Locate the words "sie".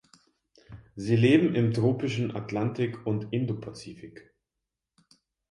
0.95-1.15